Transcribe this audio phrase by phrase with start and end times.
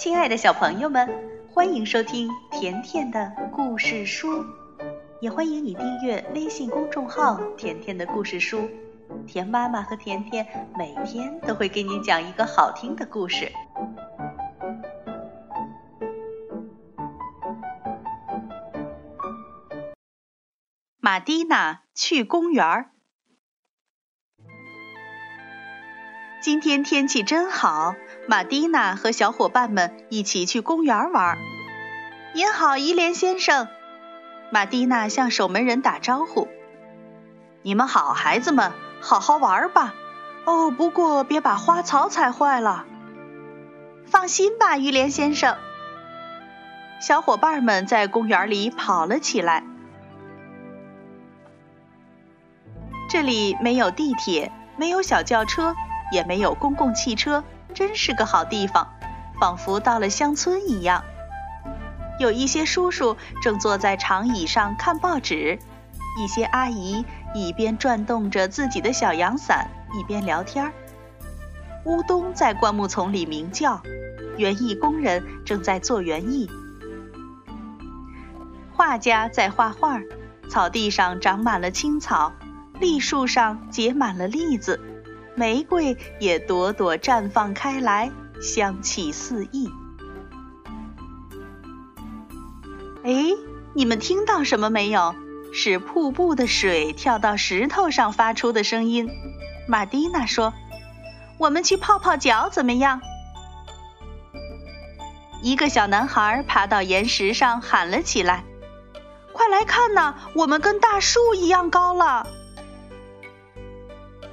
[0.00, 1.06] 亲爱的小朋友们，
[1.52, 4.42] 欢迎收听甜甜的故事书，
[5.20, 8.66] 也欢迎你订阅微信公众号“甜甜的故事书”。
[9.28, 10.46] 甜妈妈和甜甜
[10.78, 13.52] 每天都会给你讲一个好听的故事。
[20.98, 22.92] 马蒂娜去公园儿。
[26.40, 27.94] 今天天气真好，
[28.26, 31.36] 马蒂娜和小伙伴们一起去公园玩。
[32.34, 33.68] 您好，伊莲先生。
[34.50, 36.48] 马蒂娜向守门人打招呼
[37.60, 38.72] ：“你们好，孩子们，
[39.02, 39.94] 好好玩吧。
[40.46, 42.86] 哦，不过别把花草踩坏了。”
[44.08, 45.58] 放心吧，伊莲先生。
[47.02, 49.62] 小伙伴们在公园里跑了起来。
[53.10, 55.76] 这里没有地铁，没有小轿车。
[56.10, 58.88] 也没有公共汽车，真是个好地方，
[59.40, 61.04] 仿佛到了乡村一样。
[62.18, 65.58] 有一些叔叔正坐在长椅上看报纸，
[66.18, 70.72] 一些阿姨一边转动着自己的小阳伞，一边聊天儿。
[71.86, 73.80] 乌冬在灌木丛里鸣叫，
[74.36, 76.50] 园艺工人正在做园艺，
[78.72, 79.98] 画家在画画，
[80.50, 82.32] 草地上长满了青草，
[82.80, 84.78] 栗树上结满了栗子。
[85.40, 89.70] 玫瑰也朵朵绽放开来，香气四溢。
[93.02, 93.24] 哎，
[93.72, 95.14] 你们听到什么没有？
[95.54, 99.08] 是瀑布的水跳到石头上发出的声音。
[99.66, 100.52] 玛蒂娜说
[101.40, 103.00] ：“我们去泡泡脚怎么样？”
[105.42, 108.44] 一个小男孩爬到岩石上喊了起来
[109.32, 112.26] ：“快来看呐，我们跟大树一样高了！”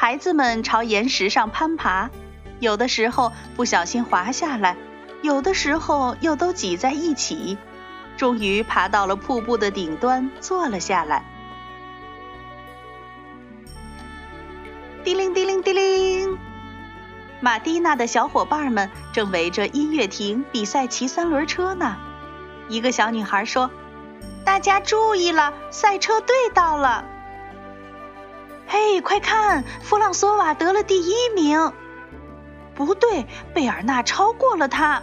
[0.00, 2.08] 孩子们朝岩石上攀爬，
[2.58, 4.74] 有的时候不小心滑下来，
[5.20, 7.58] 有的时候又都挤在一起，
[8.16, 11.22] 终于爬到了瀑布的顶端，坐了下来。
[15.04, 16.38] 叮铃叮铃叮铃，
[17.40, 21.98] 马蒂娜的小伙伴们正围着音乐亭比赛骑三轮车呢。
[22.70, 23.70] 一个小女孩说
[24.46, 27.04] ：“大家注意了，赛车队到了。”
[28.72, 31.72] 嘿，快看，弗朗索瓦得了第一名。
[32.72, 35.02] 不对，贝尔纳超过了他。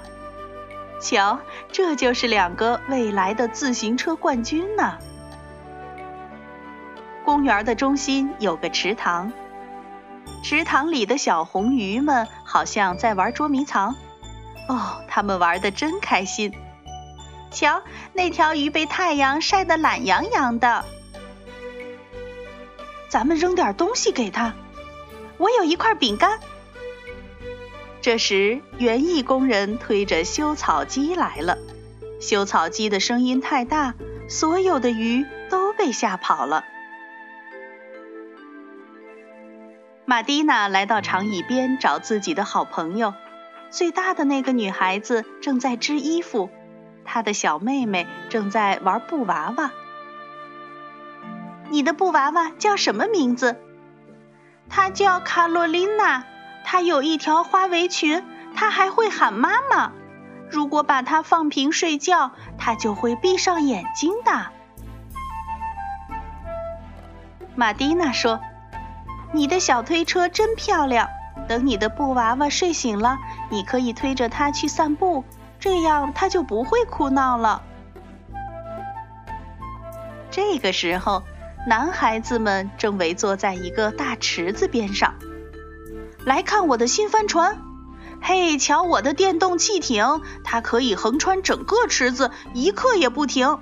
[1.02, 1.38] 瞧，
[1.70, 4.98] 这就是两个未来的自行车冠军呢。
[7.26, 9.34] 公园的中心有个池塘，
[10.42, 13.94] 池塘里的小红鱼们好像在玩捉迷藏。
[14.70, 16.54] 哦，他们玩的真开心。
[17.52, 17.82] 瞧，
[18.14, 20.86] 那条鱼被太阳晒得懒洋洋的。
[23.10, 24.54] 咱们扔点东西给他。
[25.38, 26.40] 我有一块饼干。
[28.02, 31.58] 这时，园艺工人推着修草机来了。
[32.20, 33.94] 修草机的声音太大，
[34.28, 36.64] 所有的鱼都被吓跑了。
[40.06, 43.14] 玛蒂娜来到长椅边找自己的好朋友。
[43.70, 46.50] 最大的那个女孩子正在织衣服，
[47.04, 49.72] 她的小妹妹正在玩布娃娃。
[51.70, 53.58] 你的布娃娃叫什么名字？
[54.70, 56.24] 它叫卡洛琳娜。
[56.70, 59.94] 它有一条花围裙，它还会喊妈妈。
[60.50, 64.48] 如果把它放平睡觉，它就会闭上眼睛的。
[67.56, 68.42] 玛蒂娜说
[69.32, 71.08] ：“你的小推车真漂亮。
[71.48, 73.18] 等你的布娃娃睡醒了，
[73.50, 75.24] 你可以推着它去散步，
[75.60, 77.62] 这样它就不会哭闹了。”
[80.30, 81.24] 这个时候。
[81.68, 85.16] 男孩子们正围坐在一个大池子边上，
[86.24, 87.62] 来看我的新帆船。
[88.22, 93.60] 嘿，瞧我的电动汽艇，它可以横穿整个池子，一刻也不停。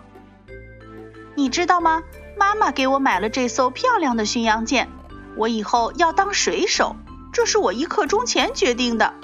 [1.34, 2.04] 你知道吗？
[2.38, 4.88] 妈妈给我买了这艘漂亮的巡洋舰，
[5.36, 6.96] 我以后要当水手，
[7.34, 9.16] 这是我一刻钟前决定的。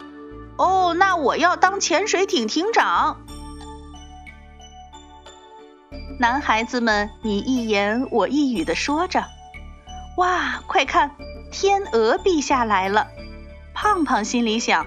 [0.58, 3.22] 哦，那我要当潜水艇艇长。
[6.22, 9.26] 男孩子们你一言我一语的说着
[10.18, 11.16] ：“哇，快看，
[11.52, 13.08] 天鹅陛下来了！”
[13.74, 14.86] 胖胖心里想：“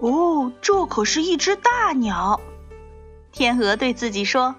[0.00, 2.40] 哦，这可是一只大鸟。”
[3.30, 4.54] 天鹅对自己说：“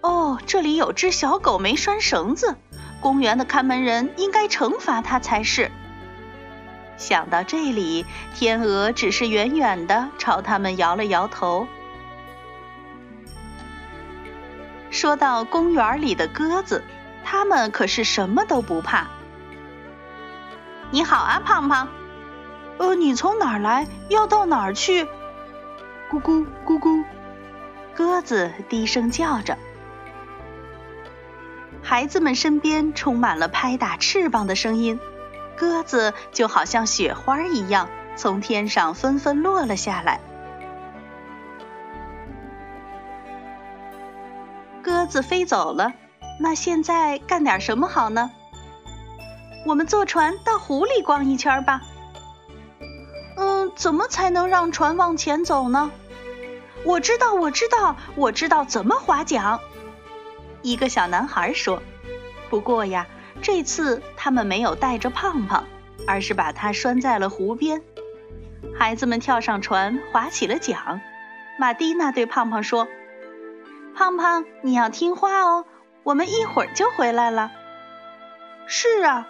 [0.00, 2.56] 哦，这里有只小狗没拴绳子，
[3.02, 5.70] 公园的看门人应该惩罚它才是。”
[6.96, 11.68] 想到这里，天鹅只是远远的朝他们摇了摇头。
[14.96, 16.82] 说到公园里的鸽子，
[17.22, 19.08] 它们可是什么都不怕。
[20.90, 21.88] 你好啊，胖胖。
[22.78, 23.86] 呃，你从哪儿来？
[24.08, 25.04] 要到哪儿去？
[26.10, 27.04] 咕咕咕咕，
[27.94, 29.58] 鸽子低声叫着。
[31.82, 34.98] 孩子们身边充满了拍打翅膀的声音，
[35.58, 40.20] 鸽子就好像雪花一样从天上纷纷落了下来。
[45.06, 45.92] 子飞走了，
[46.40, 48.30] 那现在干点什么好呢？
[49.64, 51.80] 我们坐船到湖里逛一圈吧。
[53.36, 55.90] 嗯，怎么才能让船往前走呢？
[56.84, 59.58] 我知道，我知道，我知道怎么划桨。
[60.62, 61.82] 一个小男孩说
[62.48, 63.06] ：“不过呀，
[63.42, 65.64] 这次他们没有带着胖胖，
[66.06, 67.82] 而是把他拴在了湖边。”
[68.78, 71.00] 孩子们跳上船，划起了桨。
[71.58, 72.86] 马蒂娜对胖胖说
[73.96, 75.64] ：“胖胖，你要听话哦，
[76.02, 77.50] 我们一会儿就回来了。”
[78.68, 79.26] 是啊，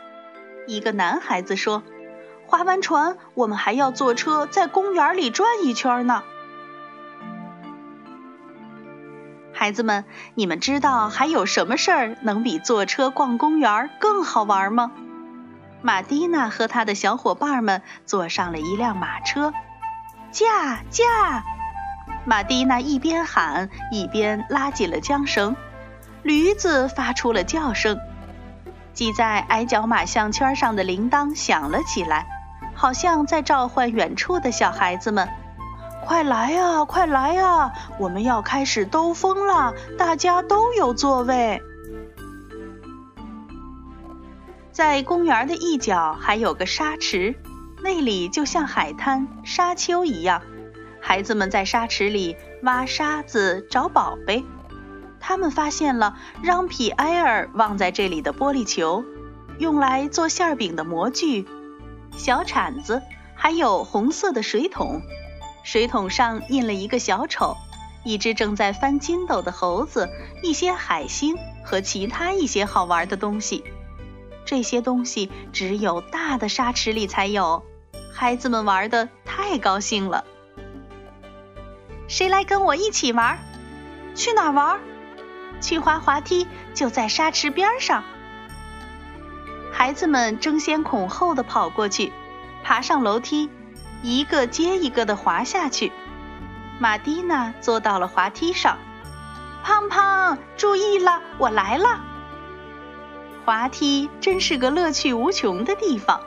[0.67, 1.83] 一个男孩子说。
[2.49, 6.23] 划完船，我们还要坐车在公园里转一圈呢。
[9.53, 10.05] 孩子们，
[10.35, 14.93] 你们知道还有什么事儿能比坐车逛公园更好玩吗？
[15.83, 19.53] 马蒂娜和他的小伙伴们坐上了一辆马车，
[20.31, 21.45] 驾驾！
[22.27, 25.57] 马蒂娜一边喊一边拉紧了缰绳，
[26.23, 27.99] 驴子发出了叫声，
[28.95, 32.27] 系在矮脚马项圈上的铃铛响了起来。
[32.75, 35.27] 好像在召唤远处的小孩子们，
[36.05, 37.73] 快来呀，快来呀！
[37.99, 41.63] 我们要开始兜风了，大家都有座位。
[44.73, 47.35] 在公园的一角还有个沙池，
[47.83, 50.43] 那里就像海滩、沙丘一样。
[51.09, 54.45] 孩子们在沙池里挖沙子找宝贝，
[55.21, 59.05] 他们发现了让皮埃尔忘在这里的玻璃球，
[59.61, 61.47] 用来做馅饼的模具。
[62.17, 63.01] 小铲子，
[63.37, 65.01] 还有红色的水桶，
[65.63, 67.57] 水桶上印了一个小丑，
[68.03, 70.09] 一只正在翻筋斗的猴子，
[70.43, 73.63] 一些海星和其他一些好玩的东西。
[74.45, 77.63] 这些东西只有大的沙池里才有，
[78.13, 80.25] 孩子们玩的太高兴了。
[82.09, 83.39] 谁来跟我一起玩？
[84.15, 84.81] 去哪玩？
[85.61, 88.05] 去滑滑梯，就在沙池边上。
[89.73, 92.13] 孩子们争先恐后的跑过去，
[92.63, 93.51] 爬上楼梯，
[94.03, 95.93] 一个接一个的滑下去。
[96.79, 98.79] 玛蒂娜坐到了滑梯上，
[99.65, 102.01] 胖胖，注意了，我来了。
[103.45, 106.21] 滑梯真是个乐趣无穷的地方。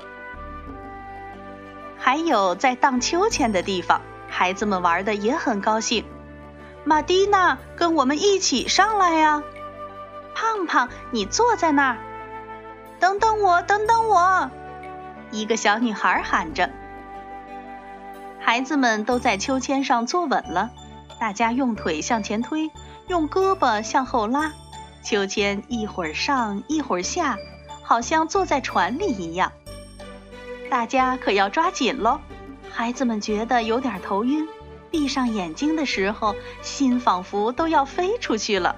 [1.97, 4.01] 还有在荡秋千的地方，
[4.39, 6.05] 孩子们玩的也很高兴。
[6.85, 9.43] 玛蒂娜，跟我们一起上来呀！
[10.33, 11.97] 胖胖，你坐在那儿。
[13.01, 14.49] 等等我，等等我！
[15.31, 16.69] 一个小女孩喊着。
[18.39, 20.69] 孩子们都在秋千上坐稳了，
[21.19, 22.71] 大家用腿向前推，
[23.07, 24.53] 用胳膊向后拉，
[25.03, 27.35] 秋千一会儿上一会儿下，
[27.83, 29.51] 好像坐在船里一样。
[30.71, 32.21] 大家可要抓紧喽！
[32.71, 34.47] 孩子们觉得有点头晕，
[34.89, 38.75] 闭上眼睛的时候，心仿佛都要飞出去了。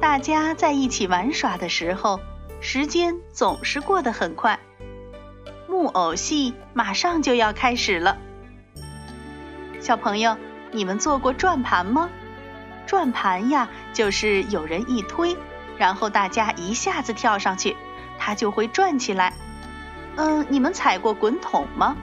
[0.00, 2.20] 大家在一起玩耍的时候，
[2.60, 4.58] 时间总是过得很快。
[5.68, 8.18] 木偶戏马上就要开始了。
[9.80, 10.36] 小朋友，
[10.72, 12.10] 你们做过转盘吗？
[12.86, 15.36] 转盘呀，就是有人一推，
[15.78, 17.76] 然后大家一下子跳上去，
[18.18, 19.32] 它就会转起来。
[20.16, 21.96] 嗯，你们踩过滚筒吗？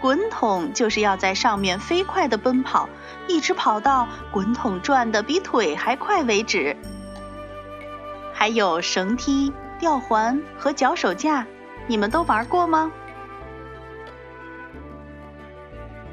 [0.00, 2.88] 滚筒就是要在上面飞快地奔跑，
[3.26, 6.76] 一直跑到滚筒转得比腿还快为止。
[8.32, 11.46] 还有绳梯、吊环和脚手架，
[11.86, 12.92] 你们都玩过吗？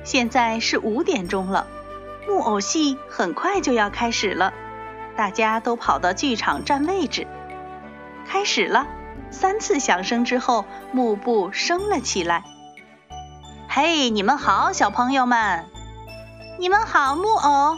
[0.03, 1.67] 现在是五点钟了，
[2.27, 4.53] 木偶戏很快就要开始了，
[5.17, 7.27] 大家都跑到剧场占位置。
[8.25, 8.88] 开始了，
[9.31, 12.43] 三次响声之后，幕布升了起来。
[13.67, 15.65] 嘿，你们好，小朋友们！
[16.59, 17.77] 你们好，木偶！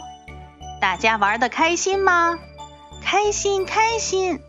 [0.80, 2.38] 大家玩的开心吗？
[3.02, 4.40] 开心开心，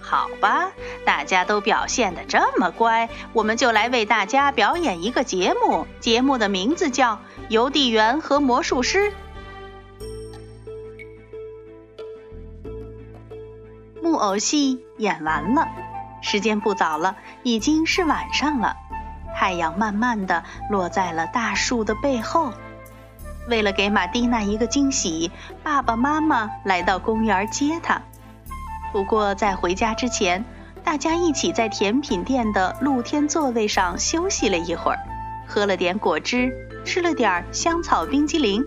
[0.00, 0.72] 好吧，
[1.04, 5.86] 大家都表现的这么乖，我们就来为大家表演一个节目。
[6.00, 7.14] 节目的名字叫
[7.48, 9.10] 《邮递员和魔术师》。
[14.02, 15.66] 木偶戏演完了，
[16.24, 18.74] 时间不早了，已经是晚上了。
[19.36, 22.50] 太阳慢慢的落在了大树的背后。
[23.46, 25.30] 为了给玛蒂娜一个惊喜，
[25.62, 28.00] 爸爸妈妈来到公园接她。
[28.90, 30.42] 不过在回家之前，
[30.82, 34.98] 大家一起在甜品店的露天座位上休息了一会儿。
[35.46, 36.50] 喝了点果汁，
[36.86, 38.64] 吃了点香草冰激凌。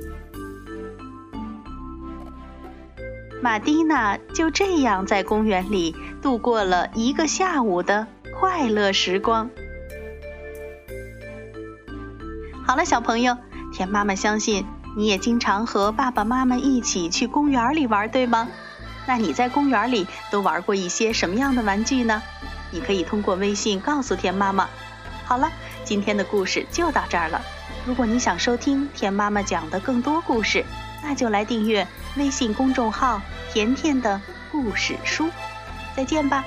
[3.39, 8.07] 玛蒂娜就这样在公园里度过了一个下午的
[8.39, 9.49] 快乐时光。
[12.65, 13.37] 好了，小朋友，
[13.71, 14.65] 田妈妈相信
[14.95, 18.47] 你也经常和爸爸妈妈一起去公园里玩，对吗？
[19.05, 22.21] 那你在公园里都玩过一些什么样的玩具呢？
[22.71, 24.67] 你可以通过微信告诉田妈妈。
[25.23, 25.49] 好了，
[25.83, 27.39] 今天的故事就到这儿了。
[27.85, 30.65] 如果你想收听田妈妈讲的更多故事，
[31.01, 35.29] 那就来订阅微信公众号“甜甜的故事书”。
[35.95, 36.45] 再见吧。